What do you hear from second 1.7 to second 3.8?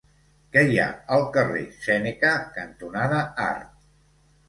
Sèneca cantonada Art?